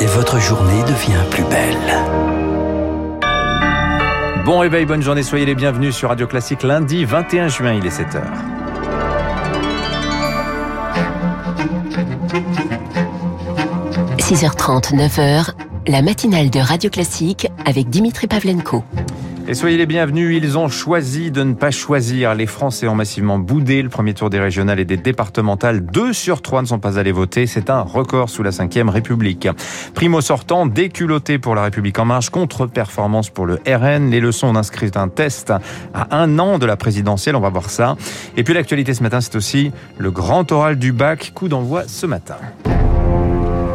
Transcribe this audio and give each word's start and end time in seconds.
et 0.00 0.06
votre 0.06 0.38
journée 0.38 0.82
devient 0.82 1.22
plus 1.30 1.44
belle. 1.44 1.76
Bon 4.44 4.58
réveil, 4.60 4.86
bonne 4.86 5.02
journée, 5.02 5.22
soyez 5.22 5.44
les 5.44 5.54
bienvenus 5.54 5.94
sur 5.94 6.08
Radio 6.08 6.26
Classique 6.26 6.62
lundi 6.62 7.04
21 7.04 7.48
juin, 7.48 7.74
il 7.74 7.84
est 7.84 8.00
7h.– 8.00 8.22
6h30, 14.18 14.94
9h, 14.94 15.52
la 15.86 16.02
matinale 16.02 16.50
de 16.50 16.60
Radio 16.60 16.90
Classique 16.90 17.48
avec 17.64 17.88
Dimitri 17.88 18.26
Pavlenko. 18.26 18.84
Et 19.50 19.54
soyez 19.54 19.78
les 19.78 19.86
bienvenus, 19.86 20.38
ils 20.42 20.58
ont 20.58 20.68
choisi 20.68 21.30
de 21.30 21.42
ne 21.42 21.54
pas 21.54 21.70
choisir. 21.70 22.34
Les 22.34 22.44
Français 22.44 22.86
ont 22.86 22.94
massivement 22.94 23.38
boudé 23.38 23.80
le 23.80 23.88
premier 23.88 24.12
tour 24.12 24.28
des 24.28 24.38
régionales 24.38 24.78
et 24.78 24.84
des 24.84 24.98
départementales. 24.98 25.86
Deux 25.86 26.12
sur 26.12 26.42
trois 26.42 26.60
ne 26.60 26.66
sont 26.66 26.78
pas 26.78 26.98
allés 26.98 27.12
voter. 27.12 27.46
C'est 27.46 27.70
un 27.70 27.80
record 27.80 28.28
sous 28.28 28.42
la 28.42 28.50
Ve 28.50 28.90
République. 28.90 29.48
Primo 29.94 30.20
sortant, 30.20 30.66
déculotté 30.66 31.38
pour 31.38 31.54
la 31.54 31.62
République 31.62 31.98
en 31.98 32.04
marche, 32.04 32.28
contre-performance 32.28 33.30
pour 33.30 33.46
le 33.46 33.58
RN. 33.66 34.10
Les 34.10 34.20
leçons 34.20 34.52
d'inscrit 34.52 34.90
un 34.96 35.08
test 35.08 35.50
à 35.94 36.14
un 36.14 36.38
an 36.38 36.58
de 36.58 36.66
la 36.66 36.76
présidentielle, 36.76 37.34
on 37.34 37.40
va 37.40 37.48
voir 37.48 37.70
ça. 37.70 37.96
Et 38.36 38.44
puis 38.44 38.52
l'actualité 38.52 38.92
ce 38.92 39.02
matin, 39.02 39.22
c'est 39.22 39.34
aussi 39.34 39.72
le 39.96 40.10
grand 40.10 40.52
oral 40.52 40.76
du 40.76 40.92
bac, 40.92 41.32
coup 41.34 41.48
d'envoi 41.48 41.84
ce 41.86 42.04
matin. 42.04 42.36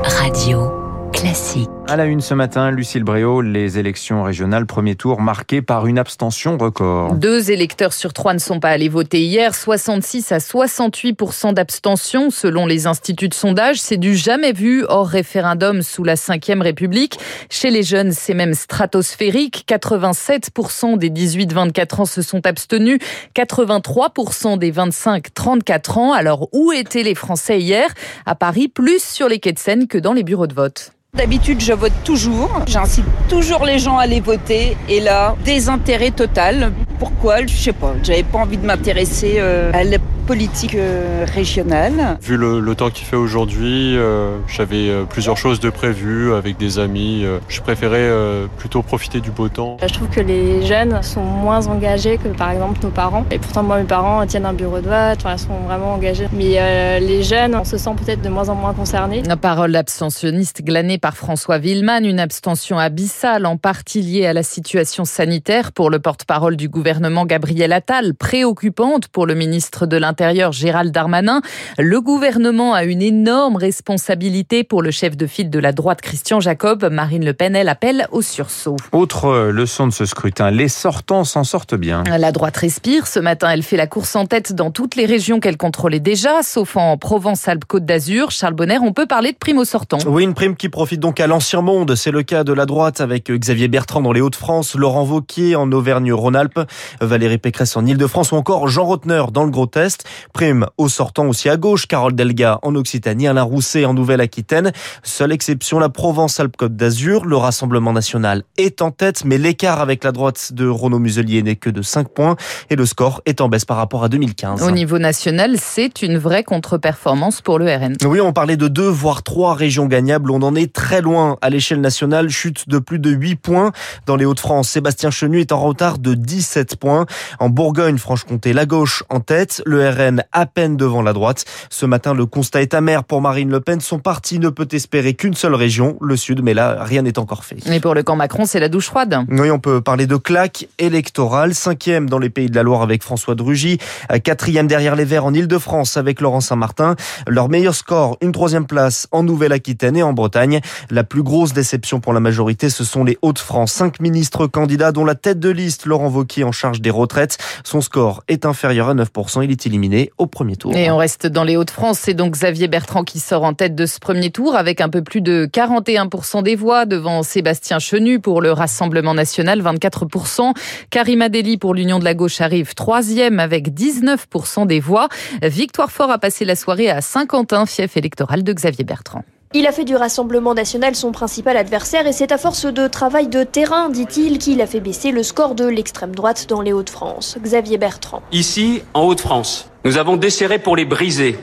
Radio 0.03 0.82
classique. 1.13 1.69
À 1.87 1.95
la 1.95 2.05
une 2.05 2.21
ce 2.21 2.33
matin, 2.33 2.71
Lucille 2.71 3.03
Bréau, 3.03 3.41
les 3.41 3.77
élections 3.77 4.23
régionales, 4.23 4.65
premier 4.65 4.95
tour 4.95 5.21
marqué 5.21 5.61
par 5.61 5.85
une 5.85 5.99
abstention 5.99 6.57
record. 6.57 7.13
Deux 7.13 7.51
électeurs 7.51 7.93
sur 7.93 8.13
trois 8.13 8.33
ne 8.33 8.39
sont 8.39 8.59
pas 8.59 8.69
allés 8.69 8.89
voter 8.89 9.21
hier, 9.21 9.53
66 9.53 10.31
à 10.31 10.37
68% 10.39 11.53
d'abstention 11.53 12.29
selon 12.31 12.65
les 12.65 12.87
instituts 12.87 13.29
de 13.29 13.33
sondage. 13.33 13.79
C'est 13.79 13.97
du 13.97 14.15
jamais 14.15 14.53
vu 14.53 14.85
hors 14.87 15.07
référendum 15.07 15.81
sous 15.81 16.03
la 16.03 16.15
Ve 16.15 16.61
République. 16.61 17.19
Chez 17.49 17.69
les 17.69 17.83
jeunes, 17.83 18.11
c'est 18.11 18.33
même 18.33 18.53
stratosphérique. 18.53 19.65
87% 19.69 20.97
des 20.97 21.09
18-24 21.09 22.01
ans 22.01 22.05
se 22.05 22.21
sont 22.21 22.45
abstenus, 22.47 22.99
83% 23.35 24.57
des 24.57 24.71
25-34 24.71 25.99
ans. 25.99 26.13
Alors 26.13 26.49
où 26.53 26.71
étaient 26.71 27.03
les 27.03 27.15
Français 27.15 27.59
hier? 27.59 27.87
À 28.25 28.35
Paris, 28.35 28.67
plus 28.67 29.03
sur 29.03 29.29
les 29.29 29.39
quais 29.39 29.53
de 29.53 29.59
Seine 29.59 29.87
que 29.87 29.97
dans 29.97 30.13
les 30.13 30.23
bureaux 30.23 30.47
de 30.47 30.53
vote. 30.53 30.93
D'habitude, 31.15 31.61
je 31.61 31.73
vote 31.73 31.93
toujours. 32.03 32.49
J'incite 32.65 33.05
toujours 33.29 33.65
les 33.65 33.77
gens 33.77 33.99
à 33.99 34.01
aller 34.01 34.19
voter. 34.19 34.75
Et 34.89 34.99
là, 34.99 35.35
désintérêt 35.45 36.09
total. 36.09 36.73
Pourquoi? 36.97 37.45
Je 37.45 37.53
sais 37.53 37.71
pas. 37.71 37.93
J'avais 38.01 38.23
pas 38.23 38.39
envie 38.39 38.57
de 38.57 38.65
m'intéresser 38.65 39.35
euh, 39.37 39.69
à 39.73 39.83
la 39.83 39.99
politique 40.25 40.75
euh, 40.75 41.25
régionale. 41.31 42.17
Vu 42.21 42.37
le, 42.37 42.73
temps 42.75 42.89
qu'il 42.89 43.05
fait 43.05 43.15
aujourd'hui, 43.15 43.95
euh, 43.95 44.37
j'avais 44.47 44.91
plusieurs 45.09 45.37
choses 45.37 45.59
de 45.59 45.69
prévues 45.69 46.33
avec 46.33 46.57
des 46.57 46.79
amis. 46.79 47.23
je 47.47 47.61
préférais 47.61 48.09
plutôt 48.57 48.81
profiter 48.81 49.19
du 49.19 49.29
beau 49.29 49.47
temps. 49.49 49.77
Je 49.81 49.93
trouve 49.93 50.07
que 50.09 50.21
les 50.21 50.65
jeunes 50.65 51.03
sont 51.03 51.21
moins 51.21 51.67
engagés 51.67 52.17
que 52.17 52.29
par 52.29 52.49
exemple 52.49 52.79
nos 52.81 52.89
parents. 52.89 53.25
Et 53.29 53.37
pourtant, 53.37 53.61
moi, 53.61 53.77
mes 53.77 53.83
parents 53.83 54.25
tiennent 54.25 54.45
un 54.45 54.53
bureau 54.53 54.79
de 54.79 54.87
vote, 54.87 55.19
ils 55.23 55.39
sont 55.39 55.59
vraiment 55.67 55.93
engagés. 55.93 56.27
Mais 56.33 56.99
les 56.99 57.21
jeunes, 57.21 57.55
on 57.55 57.63
se 57.63 57.77
sent 57.77 57.91
peut-être 57.95 58.21
de 58.21 58.29
moins 58.29 58.49
en 58.49 58.55
moins 58.55 58.73
concernés. 58.73 59.21
La 59.23 59.37
parole 59.37 59.75
abstentionniste 59.75 60.63
glanée 60.63 60.97
par 60.97 61.15
François 61.15 61.59
Villeman, 61.59 62.05
une 62.05 62.19
abstention 62.19 62.79
abyssale 62.79 63.45
en 63.45 63.57
partie 63.57 64.01
liée 64.01 64.25
à 64.25 64.33
la 64.33 64.43
situation 64.43 65.05
sanitaire 65.05 65.71
pour 65.73 65.91
le 65.91 65.99
porte-parole 65.99 66.55
du 66.55 66.69
gouvernement 66.69 67.25
Gabriel 67.25 67.71
Attal, 67.71 68.15
préoccupante 68.15 69.09
pour 69.09 69.27
le 69.27 69.35
ministre 69.35 69.85
de 69.85 69.97
l'Intérieur 69.97 70.12
Gérald 70.51 70.91
Darmanin. 70.91 71.41
Le 71.77 72.01
gouvernement 72.01 72.73
a 72.73 72.83
une 72.83 73.01
énorme 73.01 73.55
responsabilité 73.55 74.63
pour 74.63 74.81
le 74.81 74.91
chef 74.91 75.17
de 75.17 75.27
file 75.27 75.49
de 75.49 75.59
la 75.59 75.71
droite 75.71 76.01
Christian 76.01 76.39
Jacob. 76.39 76.87
Marine 76.91 77.25
Le 77.25 77.33
Pen, 77.33 77.55
elle 77.55 77.69
appelle 77.69 78.07
au 78.11 78.21
sursaut. 78.21 78.75
Autre 78.91 79.49
leçon 79.49 79.87
de 79.87 79.93
ce 79.93 80.05
scrutin, 80.05 80.51
les 80.51 80.67
sortants 80.67 81.23
s'en 81.23 81.43
sortent 81.43 81.75
bien. 81.75 82.03
La 82.05 82.31
droite 82.31 82.57
respire. 82.57 83.07
Ce 83.07 83.19
matin, 83.19 83.49
elle 83.49 83.63
fait 83.63 83.77
la 83.77 83.87
course 83.87 84.15
en 84.15 84.25
tête 84.25 84.53
dans 84.53 84.71
toutes 84.71 84.95
les 84.95 85.05
régions 85.05 85.39
qu'elle 85.39 85.57
contrôlait 85.57 85.99
déjà, 85.99 86.43
sauf 86.43 86.77
en 86.77 86.97
Provence-Alpes-Côte 86.97 87.85
d'Azur. 87.85 88.31
Charles 88.31 88.53
Bonner, 88.53 88.79
on 88.79 88.93
peut 88.93 89.05
parler 89.05 89.31
de 89.31 89.37
prime 89.37 89.57
au 89.57 89.65
sortant. 89.65 89.97
Oui, 90.05 90.23
une 90.23 90.33
prime 90.33 90.55
qui 90.55 90.69
profite 90.69 90.99
donc 90.99 91.19
à 91.19 91.27
l'ancien 91.27 91.61
monde. 91.61 91.95
C'est 91.95 92.11
le 92.11 92.23
cas 92.23 92.43
de 92.43 92.53
la 92.53 92.65
droite 92.65 93.01
avec 93.01 93.31
Xavier 93.31 93.67
Bertrand 93.67 94.01
dans 94.01 94.11
les 94.11 94.21
Hauts-de-France, 94.21 94.75
Laurent 94.75 95.03
Vauquier 95.03 95.55
en 95.55 95.71
Auvergne-Rhône-Alpes, 95.71 96.59
Valérie 97.01 97.37
Pécresse 97.37 97.75
en 97.77 97.85
Ile-de-France 97.85 98.31
ou 98.31 98.35
encore 98.35 98.67
Jean 98.67 98.85
Rotner 98.85 99.23
dans 99.31 99.43
le 99.43 99.51
Gros 99.51 99.65
Test. 99.65 100.02
Prime 100.33 100.67
au 100.77 100.87
sortant 100.89 101.27
aussi 101.27 101.49
à 101.49 101.57
gauche, 101.57 101.87
Carole 101.87 102.15
Delga 102.15 102.59
en 102.61 102.75
Occitanie, 102.75 103.27
Alain 103.27 103.43
Rousset 103.43 103.85
en 103.85 103.93
Nouvelle-Aquitaine. 103.93 104.71
Seule 105.03 105.31
exception, 105.31 105.79
la 105.79 105.89
Provence-Alpes-Côte 105.89 106.75
d'Azur. 106.75 107.25
Le 107.25 107.37
Rassemblement 107.37 107.93
national 107.93 108.43
est 108.57 108.81
en 108.81 108.91
tête, 108.91 109.25
mais 109.25 109.37
l'écart 109.37 109.81
avec 109.81 110.03
la 110.03 110.11
droite 110.11 110.53
de 110.53 110.67
Renaud 110.67 110.99
Muselier 110.99 111.41
n'est 111.43 111.55
que 111.55 111.69
de 111.69 111.81
5 111.81 112.09
points 112.09 112.35
et 112.69 112.75
le 112.75 112.85
score 112.85 113.21
est 113.25 113.41
en 113.41 113.49
baisse 113.49 113.65
par 113.65 113.77
rapport 113.77 114.03
à 114.03 114.09
2015. 114.09 114.63
Au 114.63 114.71
niveau 114.71 114.99
national, 114.99 115.55
c'est 115.59 116.01
une 116.01 116.17
vraie 116.17 116.43
contre-performance 116.43 117.41
pour 117.41 117.59
le 117.59 117.65
RN. 117.65 117.95
Oui, 118.05 118.19
on 118.21 118.33
parlait 118.33 118.57
de 118.57 118.67
deux 118.67 118.87
voire 118.87 119.23
trois 119.23 119.53
régions 119.55 119.85
gagnables. 119.85 120.31
On 120.31 120.41
en 120.41 120.55
est 120.55 120.73
très 120.73 121.01
loin 121.01 121.37
à 121.41 121.49
l'échelle 121.49 121.81
nationale, 121.81 122.29
chute 122.29 122.67
de 122.69 122.79
plus 122.79 122.99
de 122.99 123.09
8 123.09 123.35
points. 123.35 123.71
Dans 124.05 124.15
les 124.15 124.25
Hauts-de-France, 124.25 124.69
Sébastien 124.69 125.11
Chenu 125.11 125.39
est 125.39 125.51
en 125.51 125.59
retard 125.59 125.99
de 125.99 126.13
17 126.13 126.75
points. 126.75 127.05
En 127.39 127.49
Bourgogne-Franche-Comté, 127.49 128.53
la 128.53 128.65
gauche 128.65 129.03
en 129.09 129.19
tête, 129.19 129.61
le 129.65 129.87
RN 129.89 129.92
à 130.31 130.45
peine 130.45 130.77
devant 130.77 131.01
la 131.01 131.13
droite. 131.13 131.45
Ce 131.69 131.85
matin, 131.85 132.13
le 132.13 132.25
constat 132.25 132.61
est 132.61 132.73
amer 132.73 133.03
pour 133.03 133.21
Marine 133.21 133.49
Le 133.49 133.59
Pen. 133.59 133.79
Son 133.81 133.99
parti 133.99 134.39
ne 134.39 134.49
peut 134.49 134.67
espérer 134.71 135.13
qu'une 135.13 135.33
seule 135.33 135.55
région, 135.55 135.97
le 136.01 136.15
Sud, 136.17 136.41
mais 136.43 136.53
là, 136.53 136.83
rien 136.83 137.01
n'est 137.01 137.19
encore 137.19 137.43
fait. 137.43 137.57
Et 137.71 137.79
pour 137.79 137.93
le 137.93 138.03
camp 138.03 138.15
Macron, 138.15 138.45
c'est 138.45 138.59
la 138.59 138.69
douche 138.69 138.87
froide. 138.87 139.25
Oui, 139.29 139.51
on 139.51 139.59
peut 139.59 139.81
parler 139.81 140.07
de 140.07 140.15
claque 140.15 140.67
électorale. 140.79 141.53
Cinquième 141.53 142.09
dans 142.09 142.19
les 142.19 142.29
Pays 142.29 142.49
de 142.49 142.55
la 142.55 142.63
Loire 142.63 142.81
avec 142.81 143.03
François 143.03 143.35
de 143.35 143.43
Rugy. 143.43 143.77
Quatrième 144.23 144.67
derrière 144.67 144.95
les 144.95 145.05
Verts 145.05 145.25
en 145.25 145.33
Ile-de-France 145.33 145.97
avec 145.97 146.21
Laurent 146.21 146.41
Saint-Martin. 146.41 146.95
Leur 147.27 147.49
meilleur 147.49 147.75
score, 147.75 148.17
une 148.21 148.31
troisième 148.31 148.65
place 148.65 149.07
en 149.11 149.23
Nouvelle-Aquitaine 149.23 149.97
et 149.97 150.03
en 150.03 150.13
Bretagne. 150.13 150.61
La 150.89 151.03
plus 151.03 151.23
grosse 151.23 151.53
déception 151.53 151.99
pour 151.99 152.13
la 152.13 152.19
majorité, 152.19 152.69
ce 152.69 152.83
sont 152.83 153.03
les 153.03 153.17
Hauts-de-France. 153.21 153.71
Cinq 153.71 153.99
ministres 153.99 154.47
candidats, 154.47 154.91
dont 154.91 155.05
la 155.05 155.15
tête 155.15 155.39
de 155.39 155.49
liste, 155.49 155.85
Laurent 155.85 156.09
Wauquiez, 156.09 156.43
en 156.43 156.51
charge 156.51 156.81
des 156.81 156.89
retraites. 156.89 157.37
Son 157.63 157.81
score 157.81 158.23
est 158.27 158.45
inférieur 158.45 158.89
à 158.89 158.95
9%. 158.95 159.43
Il 159.43 159.51
est 159.51 159.65
éliminé 159.65 159.82
au 160.17 160.27
premier 160.27 160.55
tour. 160.55 160.75
Et 160.75 160.89
on 160.91 160.97
reste 160.97 161.27
dans 161.27 161.43
les 161.43 161.57
Hauts-de-France. 161.57 161.99
C'est 161.99 162.13
donc 162.13 162.33
Xavier 162.33 162.67
Bertrand 162.67 163.03
qui 163.03 163.19
sort 163.19 163.43
en 163.43 163.53
tête 163.53 163.75
de 163.75 163.85
ce 163.85 163.99
premier 163.99 164.31
tour 164.31 164.55
avec 164.55 164.81
un 164.81 164.89
peu 164.89 165.01
plus 165.01 165.21
de 165.21 165.49
41% 165.51 166.43
des 166.43 166.55
voix 166.55 166.85
devant 166.85 167.23
Sébastien 167.23 167.79
Chenu 167.79 168.19
pour 168.19 168.41
le 168.41 168.51
Rassemblement 168.51 169.13
national, 169.13 169.61
24%. 169.61 170.53
Karima 170.89 171.29
Deli 171.29 171.57
pour 171.57 171.73
l'Union 171.73 171.99
de 171.99 172.05
la 172.05 172.13
gauche 172.13 172.41
arrive 172.41 172.73
troisième 172.75 173.39
avec 173.39 173.69
19% 173.69 174.67
des 174.67 174.79
voix. 174.79 175.07
Victoire 175.41 175.91
Fort 175.91 176.11
a 176.11 176.17
passé 176.17 176.45
la 176.45 176.55
soirée 176.55 176.89
à 176.89 177.01
Saint-Quentin, 177.01 177.65
fief 177.65 177.97
électoral 177.97 178.43
de 178.43 178.53
Xavier 178.53 178.83
Bertrand. 178.83 179.23
Il 179.55 179.67
a 179.67 179.71
fait 179.71 179.83
du 179.83 179.95
Rassemblement 179.95 180.55
national 180.55 180.95
son 180.95 181.11
principal 181.11 181.57
adversaire 181.57 182.07
et 182.07 182.11
c'est 182.11 182.31
à 182.31 182.39
force 182.39 182.65
de 182.65 182.87
travail 182.87 183.27
de 183.27 183.43
terrain, 183.43 183.89
dit-il, 183.89 184.39
qu'il 184.39 184.61
a 184.61 184.67
fait 184.67 184.79
baisser 184.79 185.11
le 185.11 185.21
score 185.21 185.53
de 185.53 185.65
l'extrême 185.65 186.15
droite 186.15 186.47
dans 186.49 186.61
les 186.61 186.73
Hauts-de-France. 186.73 187.37
Xavier 187.39 187.77
Bertrand. 187.77 188.23
Ici, 188.31 188.81
en 188.95 189.03
Hauts-de-France, 189.03 189.69
nous 189.83 189.97
avons 189.97 190.15
desserré 190.15 190.59
pour 190.59 190.75
les 190.75 190.85
briser, 190.85 191.37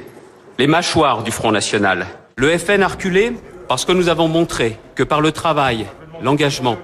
les 0.58 0.66
mâchoires 0.66 1.22
du 1.22 1.30
Front 1.30 1.52
national. 1.52 2.06
Le 2.36 2.56
FN 2.56 2.82
a 2.82 2.88
reculé 2.88 3.32
parce 3.68 3.84
que 3.84 3.92
nous 3.92 4.08
avons 4.08 4.28
montré 4.28 4.78
que 4.94 5.02
par 5.02 5.20
le 5.20 5.32
travail, 5.32 5.86
l'engagement 6.22 6.76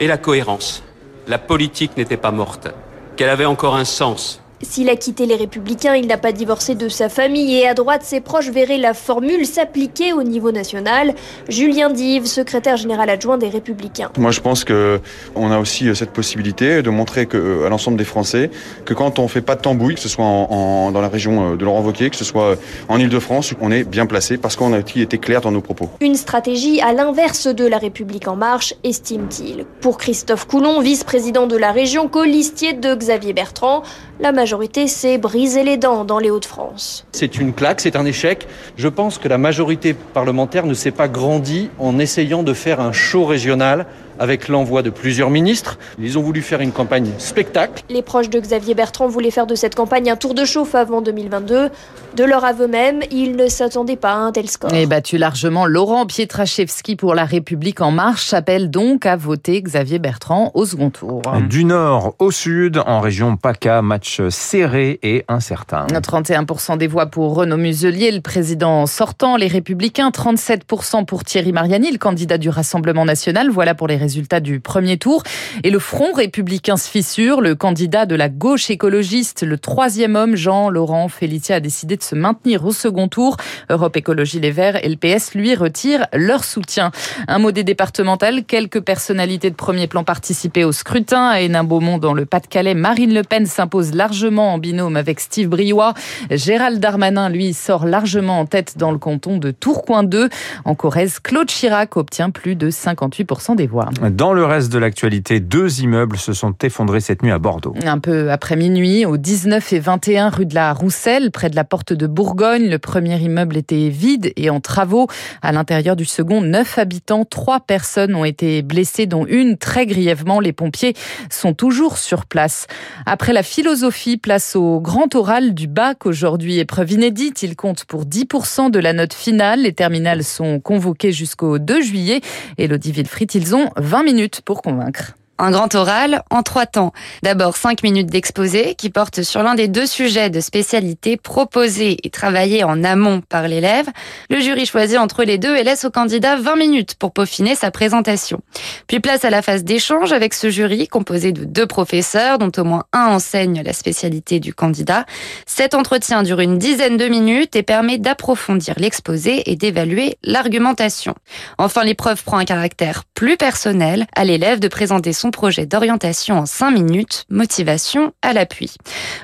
et 0.00 0.06
la 0.06 0.18
cohérence, 0.18 0.82
la 1.28 1.38
politique 1.38 1.96
n'était 1.96 2.16
pas 2.16 2.32
morte, 2.32 2.68
qu'elle 3.16 3.30
avait 3.30 3.44
encore 3.44 3.76
un 3.76 3.84
sens 3.84 4.42
s'il 4.62 4.88
a 4.88 4.96
quitté 4.96 5.26
les 5.26 5.36
Républicains, 5.36 5.96
il 5.96 6.06
n'a 6.06 6.16
pas 6.16 6.32
divorcé 6.32 6.74
de 6.74 6.88
sa 6.88 7.10
famille 7.10 7.56
et 7.56 7.68
à 7.68 7.74
droite, 7.74 8.02
ses 8.04 8.20
proches 8.20 8.48
verraient 8.48 8.78
la 8.78 8.94
formule 8.94 9.44
s'appliquer 9.44 10.14
au 10.14 10.22
niveau 10.22 10.50
national. 10.50 11.14
Julien 11.48 11.90
Dive, 11.90 12.24
secrétaire 12.24 12.78
général 12.78 13.10
adjoint 13.10 13.36
des 13.36 13.50
Républicains. 13.50 14.10
Moi, 14.16 14.30
je 14.30 14.40
pense 14.40 14.64
que 14.64 14.98
on 15.34 15.50
a 15.50 15.58
aussi 15.58 15.88
euh, 15.88 15.94
cette 15.94 16.10
possibilité 16.10 16.80
de 16.80 16.88
montrer 16.88 17.26
que, 17.26 17.36
euh, 17.36 17.66
à 17.66 17.68
l'ensemble 17.68 17.98
des 17.98 18.04
Français 18.04 18.50
que 18.86 18.94
quand 18.94 19.18
on 19.18 19.28
fait 19.28 19.42
pas 19.42 19.56
de 19.56 19.60
tambouille, 19.60 19.96
que 19.96 20.00
ce 20.00 20.08
soit 20.08 20.24
en, 20.24 20.90
dans 20.90 21.02
la 21.02 21.08
région 21.08 21.52
euh, 21.52 21.56
de 21.56 21.64
Laurent 21.64 21.82
Wauquiez, 21.82 22.08
que 22.08 22.16
ce 22.16 22.24
soit 22.24 22.56
en 22.88 22.98
Ile-de-France, 22.98 23.52
on 23.60 23.70
est 23.70 23.84
bien 23.84 24.06
placé 24.06 24.38
parce 24.38 24.56
qu'on 24.56 24.72
a 24.72 24.78
été 24.78 25.18
clair 25.18 25.42
dans 25.42 25.50
nos 25.50 25.60
propos. 25.60 25.90
Une 26.00 26.14
stratégie 26.14 26.80
à 26.80 26.94
l'inverse 26.94 27.46
de 27.46 27.66
la 27.66 27.76
République 27.76 28.26
en 28.26 28.36
marche, 28.36 28.74
estime-t-il. 28.84 29.66
Pour 29.82 29.98
Christophe 29.98 30.46
Coulon, 30.46 30.80
vice-président 30.80 31.46
de 31.46 31.56
la 31.58 31.72
région, 31.72 32.08
colistier 32.08 32.72
de 32.72 32.94
Xavier 32.94 33.34
Bertrand, 33.34 33.82
la 34.18 34.32
majorité 34.32 34.45
s'est 34.86 35.18
brisé 35.18 35.64
les 35.64 35.76
dents 35.76 36.04
dans 36.04 36.18
les 36.18 36.30
Hauts-de-France. 36.30 37.06
C'est 37.12 37.38
une 37.38 37.52
claque, 37.52 37.80
c'est 37.80 37.96
un 37.96 38.04
échec. 38.04 38.46
Je 38.76 38.88
pense 38.88 39.18
que 39.18 39.28
la 39.28 39.38
majorité 39.38 39.94
parlementaire 39.94 40.66
ne 40.66 40.74
s'est 40.74 40.90
pas 40.90 41.08
grandie 41.08 41.70
en 41.78 41.98
essayant 41.98 42.42
de 42.42 42.52
faire 42.52 42.80
un 42.80 42.92
show 42.92 43.24
régional 43.24 43.86
avec 44.18 44.48
l'envoi 44.48 44.82
de 44.82 44.90
plusieurs 44.90 45.30
ministres. 45.30 45.78
Ils 45.98 46.18
ont 46.18 46.22
voulu 46.22 46.42
faire 46.42 46.60
une 46.60 46.72
campagne 46.72 47.10
spectacle. 47.18 47.82
Les 47.88 48.02
proches 48.02 48.30
de 48.30 48.40
Xavier 48.40 48.74
Bertrand 48.74 49.08
voulaient 49.08 49.30
faire 49.30 49.46
de 49.46 49.54
cette 49.54 49.74
campagne 49.74 50.10
un 50.10 50.16
tour 50.16 50.34
de 50.34 50.44
chauffe 50.44 50.74
avant 50.74 51.02
2022. 51.02 51.70
De 52.16 52.24
leur 52.24 52.44
aveu 52.46 52.66
même, 52.66 53.00
ils 53.10 53.36
ne 53.36 53.46
s'attendaient 53.46 53.96
pas 53.96 54.12
à 54.12 54.16
un 54.16 54.32
tel 54.32 54.48
score. 54.48 54.72
Et 54.72 54.86
battu 54.86 55.18
largement, 55.18 55.66
Laurent 55.66 56.06
Pietraszewski 56.06 56.96
pour 56.96 57.14
La 57.14 57.24
République 57.24 57.82
En 57.82 57.90
Marche 57.90 58.32
appelle 58.32 58.70
donc 58.70 59.04
à 59.04 59.16
voter 59.16 59.60
Xavier 59.60 59.98
Bertrand 59.98 60.50
au 60.54 60.64
second 60.64 60.88
tour. 60.88 61.20
Du 61.48 61.64
nord 61.64 62.14
au 62.18 62.30
sud, 62.30 62.80
en 62.86 63.00
région 63.00 63.36
PACA, 63.36 63.82
match 63.82 64.22
serré 64.30 64.98
et 65.02 65.24
incertain. 65.28 65.86
31% 65.88 66.78
des 66.78 66.86
voix 66.86 67.06
pour 67.06 67.34
Renaud 67.34 67.56
Muselier, 67.56 68.10
le 68.10 68.20
président 68.20 68.86
sortant, 68.86 69.36
les 69.36 69.48
Républicains, 69.48 70.10
37% 70.10 71.04
pour 71.04 71.24
Thierry 71.24 71.52
Mariani, 71.52 71.90
le 71.90 71.98
candidat 71.98 72.38
du 72.38 72.48
Rassemblement 72.48 73.04
national. 73.04 73.50
Voilà 73.50 73.74
pour 73.74 73.88
les 73.88 73.96
résultats 74.06 74.38
du 74.38 74.60
premier 74.60 74.98
tour. 74.98 75.24
Et 75.64 75.70
le 75.70 75.80
Front 75.80 76.12
républicain 76.12 76.76
se 76.76 76.88
fissure. 76.88 77.40
Le 77.40 77.56
candidat 77.56 78.06
de 78.06 78.14
la 78.14 78.28
gauche 78.28 78.70
écologiste, 78.70 79.42
le 79.42 79.58
troisième 79.58 80.14
homme, 80.14 80.36
Jean-Laurent 80.36 81.08
Félitier, 81.08 81.56
a 81.56 81.60
décidé 81.60 81.96
de 81.96 82.04
se 82.04 82.14
maintenir 82.14 82.64
au 82.64 82.70
second 82.70 83.08
tour. 83.08 83.36
Europe 83.68 83.96
Écologie 83.96 84.38
Les 84.38 84.52
Verts 84.52 84.84
et 84.84 84.88
le 84.88 84.94
PS 84.94 85.34
lui 85.34 85.56
retirent 85.56 86.06
leur 86.12 86.44
soutien. 86.44 86.92
Un 87.26 87.40
mot 87.40 87.50
des 87.50 87.64
départementales, 87.64 88.44
quelques 88.44 88.80
personnalités 88.80 89.50
de 89.50 89.56
premier 89.56 89.88
plan 89.88 90.04
participaient 90.04 90.62
au 90.62 90.70
scrutin. 90.70 91.26
À 91.26 91.40
Hénin-Beaumont, 91.40 91.98
dans 91.98 92.14
le 92.14 92.26
Pas-de-Calais, 92.26 92.74
Marine 92.74 93.12
Le 93.12 93.24
Pen 93.24 93.44
s'impose 93.46 93.92
largement 93.92 94.54
en 94.54 94.58
binôme 94.58 94.96
avec 94.96 95.18
Steve 95.18 95.48
Briouat. 95.48 95.94
Gérald 96.30 96.78
Darmanin, 96.78 97.28
lui, 97.28 97.54
sort 97.54 97.86
largement 97.86 98.38
en 98.38 98.46
tête 98.46 98.78
dans 98.78 98.92
le 98.92 98.98
canton 98.98 99.38
de 99.38 99.50
Tourcoing 99.50 100.04
2. 100.04 100.28
En 100.64 100.76
Corrèze, 100.76 101.18
Claude 101.18 101.48
Chirac 101.48 101.96
obtient 101.96 102.30
plus 102.30 102.54
de 102.54 102.70
58% 102.70 103.56
des 103.56 103.66
voix. 103.66 103.88
Dans 104.02 104.32
le 104.32 104.44
reste 104.44 104.72
de 104.72 104.78
l'actualité, 104.78 105.40
deux 105.40 105.80
immeubles 105.80 106.18
se 106.18 106.32
sont 106.32 106.54
effondrés 106.62 107.00
cette 107.00 107.22
nuit 107.22 107.30
à 107.30 107.38
Bordeaux. 107.38 107.74
Un 107.84 107.98
peu 107.98 108.30
après 108.30 108.56
minuit, 108.56 109.06
au 109.06 109.16
19 109.16 109.72
et 109.72 109.78
21 109.78 110.28
rue 110.28 110.46
de 110.46 110.54
la 110.54 110.72
Rousselle, 110.72 111.30
près 111.30 111.48
de 111.48 111.56
la 111.56 111.64
porte 111.64 111.92
de 111.92 112.06
Bourgogne, 112.06 112.68
le 112.68 112.78
premier 112.78 113.18
immeuble 113.18 113.56
était 113.56 113.88
vide 113.88 114.32
et 114.36 114.50
en 114.50 114.60
travaux. 114.60 115.06
À 115.42 115.52
l'intérieur 115.52 115.96
du 115.96 116.04
second, 116.04 116.42
neuf 116.42 116.78
habitants, 116.78 117.24
trois 117.24 117.60
personnes 117.60 118.14
ont 118.14 118.24
été 118.24 118.62
blessées, 118.62 119.06
dont 119.06 119.26
une 119.26 119.56
très 119.56 119.86
grièvement. 119.86 120.40
Les 120.40 120.52
pompiers 120.52 120.94
sont 121.30 121.54
toujours 121.54 121.98
sur 121.98 122.26
place. 122.26 122.66
Après 123.06 123.32
la 123.32 123.42
philosophie, 123.42 124.16
place 124.18 124.56
au 124.56 124.80
grand 124.80 125.14
oral 125.14 125.54
du 125.54 125.68
bac. 125.68 126.06
Aujourd'hui, 126.06 126.58
épreuve 126.58 126.92
inédite. 126.92 127.42
Il 127.42 127.56
compte 127.56 127.84
pour 127.84 128.04
10% 128.04 128.70
de 128.70 128.78
la 128.78 128.92
note 128.92 129.14
finale. 129.14 129.62
Les 129.62 129.72
terminales 129.72 130.24
sont 130.24 130.60
convoquées 130.60 131.12
jusqu'au 131.12 131.58
2 131.58 131.82
juillet. 131.82 132.20
Elodie 132.58 132.92
Villefrit, 132.92 133.26
ils 133.34 133.54
ont 133.54 133.70
20 133.86 134.02
minutes 134.02 134.40
pour 134.40 134.62
convaincre. 134.62 135.14
Un 135.38 135.50
grand 135.50 135.74
oral 135.74 136.22
en 136.30 136.42
trois 136.42 136.64
temps. 136.64 136.92
D'abord 137.22 137.56
cinq 137.58 137.82
minutes 137.82 138.06
d'exposé 138.06 138.74
qui 138.74 138.88
porte 138.88 139.22
sur 139.22 139.42
l'un 139.42 139.54
des 139.54 139.68
deux 139.68 139.86
sujets 139.86 140.30
de 140.30 140.40
spécialité 140.40 141.18
proposés 141.18 141.98
et 142.04 142.10
travaillés 142.10 142.64
en 142.64 142.82
amont 142.82 143.20
par 143.20 143.46
l'élève. 143.46 143.86
Le 144.30 144.40
jury 144.40 144.64
choisit 144.64 144.98
entre 144.98 145.24
les 145.24 145.36
deux 145.36 145.54
et 145.54 145.62
laisse 145.62 145.84
au 145.84 145.90
candidat 145.90 146.36
20 146.36 146.56
minutes 146.56 146.94
pour 146.94 147.12
peaufiner 147.12 147.54
sa 147.54 147.70
présentation. 147.70 148.40
Puis 148.86 149.00
place 149.00 149.26
à 149.26 149.30
la 149.30 149.42
phase 149.42 149.62
d'échange 149.62 150.12
avec 150.12 150.32
ce 150.32 150.48
jury 150.48 150.88
composé 150.88 151.32
de 151.32 151.44
deux 151.44 151.66
professeurs 151.66 152.38
dont 152.38 152.52
au 152.56 152.64
moins 152.64 152.84
un 152.94 153.06
enseigne 153.06 153.62
la 153.62 153.74
spécialité 153.74 154.40
du 154.40 154.54
candidat. 154.54 155.04
Cet 155.44 155.74
entretien 155.74 156.22
dure 156.22 156.40
une 156.40 156.56
dizaine 156.58 156.96
de 156.96 157.08
minutes 157.08 157.56
et 157.56 157.62
permet 157.62 157.98
d'approfondir 157.98 158.74
l'exposé 158.78 159.50
et 159.50 159.56
d'évaluer 159.56 160.16
l'argumentation. 160.22 161.14
Enfin, 161.58 161.84
l'épreuve 161.84 162.24
prend 162.24 162.38
un 162.38 162.46
caractère 162.46 163.04
plus 163.12 163.36
personnel 163.36 164.06
à 164.14 164.24
l'élève 164.24 164.60
de 164.60 164.68
présenter 164.68 165.12
son 165.12 165.25
projet 165.30 165.66
d'orientation 165.66 166.38
en 166.38 166.46
5 166.46 166.70
minutes, 166.70 167.24
motivation 167.30 168.12
à 168.22 168.32
l'appui. 168.32 168.74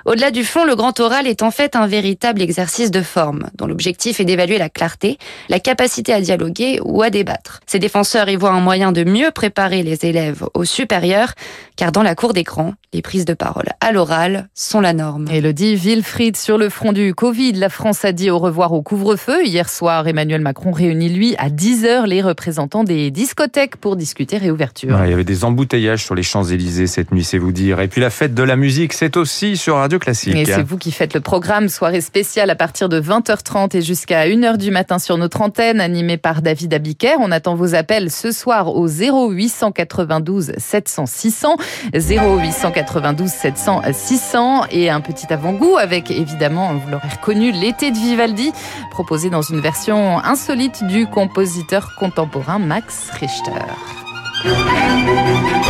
Au-delà 0.04 0.30
du 0.30 0.44
fond, 0.44 0.64
le 0.64 0.76
grand 0.76 0.98
oral 1.00 1.26
est 1.26 1.42
en 1.42 1.50
fait 1.50 1.76
un 1.76 1.86
véritable 1.86 2.42
exercice 2.42 2.90
de 2.90 3.02
forme, 3.02 3.50
dont 3.56 3.66
l'objectif 3.66 4.20
est 4.20 4.24
d'évaluer 4.24 4.58
la 4.58 4.68
clarté, 4.68 5.18
la 5.48 5.60
capacité 5.60 6.12
à 6.12 6.20
dialoguer 6.20 6.80
ou 6.84 7.02
à 7.02 7.10
débattre. 7.10 7.60
Ses 7.66 7.78
défenseurs 7.78 8.28
y 8.28 8.36
voient 8.36 8.50
un 8.50 8.60
moyen 8.60 8.92
de 8.92 9.04
mieux 9.04 9.30
préparer 9.30 9.82
les 9.82 10.04
élèves 10.06 10.44
au 10.54 10.64
supérieur, 10.64 11.34
car 11.76 11.92
dans 11.92 12.02
la 12.02 12.14
cour 12.14 12.32
d'écran, 12.32 12.74
les 12.92 13.02
prises 13.02 13.24
de 13.24 13.34
parole 13.34 13.68
à 13.80 13.92
l'oral 13.92 14.48
sont 14.54 14.80
la 14.80 14.92
norme. 14.92 15.28
Elodie 15.30 15.76
Wilfried, 15.76 16.36
sur 16.36 16.58
le 16.58 16.68
front 16.68 16.92
du 16.92 17.14
Covid, 17.14 17.52
la 17.52 17.68
France 17.68 18.04
a 18.04 18.12
dit 18.12 18.30
au 18.30 18.38
revoir 18.38 18.72
au 18.72 18.82
couvre-feu. 18.82 19.44
Hier 19.44 19.68
soir, 19.68 20.06
Emmanuel 20.06 20.40
Macron 20.40 20.72
réunit, 20.72 21.08
lui, 21.08 21.34
à 21.36 21.48
10h 21.48 22.06
les 22.06 22.22
représentants 22.22 22.84
des 22.84 23.10
discothèques 23.10 23.76
pour 23.76 23.96
discuter 23.96 24.38
réouverture. 24.38 24.96
Ouais, 24.96 25.08
il 25.08 25.10
y 25.10 25.14
avait 25.14 25.24
des 25.24 25.44
embouteillages 25.44 25.91
sur 26.00 26.14
les 26.14 26.22
Champs-Élysées 26.22 26.86
cette 26.86 27.12
nuit, 27.12 27.24
c'est 27.24 27.38
vous 27.38 27.52
dire. 27.52 27.80
Et 27.80 27.88
puis 27.88 28.00
la 28.00 28.10
fête 28.10 28.34
de 28.34 28.42
la 28.42 28.56
musique, 28.56 28.92
c'est 28.92 29.16
aussi 29.16 29.56
sur 29.56 29.76
Radio 29.76 29.98
Classique. 29.98 30.34
Et 30.34 30.44
c'est 30.44 30.62
vous 30.62 30.78
qui 30.78 30.92
faites 30.92 31.14
le 31.14 31.20
programme. 31.20 31.68
Soirée 31.68 32.00
spéciale 32.00 32.50
à 32.50 32.54
partir 32.54 32.88
de 32.88 33.00
20h30 33.00 33.76
et 33.76 33.82
jusqu'à 33.82 34.26
1h 34.26 34.56
du 34.56 34.70
matin 34.70 34.98
sur 34.98 35.16
notre 35.18 35.40
antenne, 35.40 35.80
animée 35.80 36.16
par 36.16 36.42
David 36.42 36.74
Abiker. 36.74 37.16
On 37.20 37.30
attend 37.30 37.54
vos 37.54 37.74
appels 37.74 38.10
ce 38.10 38.32
soir 38.32 38.74
au 38.74 38.86
0892 38.88 40.52
700 40.58 41.06
600. 41.06 41.56
0892 41.94 43.28
700 43.28 43.82
600. 43.92 44.66
Et 44.70 44.90
un 44.90 45.00
petit 45.00 45.32
avant-goût 45.32 45.76
avec, 45.76 46.10
évidemment, 46.10 46.74
vous 46.74 46.90
l'aurez 46.90 47.08
reconnu, 47.08 47.52
l'été 47.52 47.90
de 47.90 47.96
Vivaldi, 47.96 48.52
proposé 48.90 49.30
dans 49.30 49.42
une 49.42 49.60
version 49.60 50.18
insolite 50.18 50.84
du 50.84 51.06
compositeur 51.06 51.94
contemporain 51.96 52.58
Max 52.58 53.10
Richter. 53.18 54.01
Thank 54.44 55.66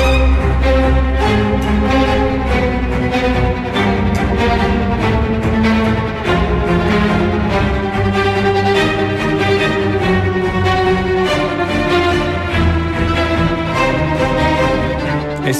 you. 1.07 1.12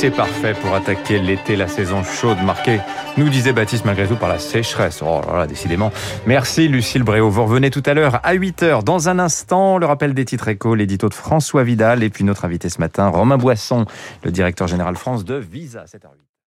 C'est 0.03 0.11
parfait 0.11 0.53
pour 0.61 0.75
attaquer 0.75 1.21
l'été, 1.21 1.55
la 1.55 1.69
saison 1.69 2.03
chaude 2.03 2.43
marquée, 2.43 2.81
nous 3.17 3.29
disait 3.29 3.53
Baptiste 3.53 3.85
malgré 3.85 4.09
tout 4.09 4.17
par 4.17 4.29
la 4.29 4.41
sécheresse. 4.41 5.01
Oh 5.01 5.21
là 5.25 5.39
là, 5.39 5.47
décidément. 5.47 5.93
Merci 6.27 6.67
Lucille 6.67 7.05
Bréau. 7.05 7.31
Vous 7.31 7.45
revenez 7.45 7.71
tout 7.71 7.85
à 7.87 7.95
l'heure 7.95 8.19
à 8.25 8.35
8h. 8.35 8.83
Dans 8.83 9.09
un 9.09 9.21
instant, 9.21 9.79
le 9.79 9.87
rappel 9.87 10.13
des 10.13 10.25
titres 10.25 10.49
éco, 10.49 10.75
l'édito 10.75 11.09
de 11.09 11.15
François 11.15 11.63
Vidal 11.63 12.03
et 12.03 12.11
puis 12.11 12.25
notre 12.25 12.45
invité 12.45 12.69
ce 12.69 12.81
matin, 12.81 13.07
Romain 13.11 13.39
Boisson, 13.39 13.87
le 14.25 14.33
directeur 14.33 14.67
général 14.67 14.97
France 14.97 15.25
de 15.25 15.37
Visa. 15.37 15.85
7h08. 15.85 16.32